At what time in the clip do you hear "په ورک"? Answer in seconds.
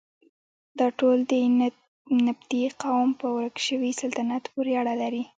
3.19-3.55